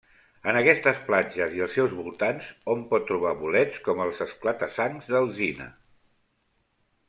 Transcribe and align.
En 0.51 0.57
aquestes 0.61 1.01
platges 1.09 1.53
i 1.57 1.61
els 1.65 1.75
seus 1.79 1.93
voltants 1.99 2.49
hom 2.73 2.83
pot 2.95 3.07
trobar 3.11 3.35
bolets 3.43 3.79
com 3.89 4.03
els 4.09 4.25
esclata-sangs 4.29 5.15
d'alzina. 5.15 5.73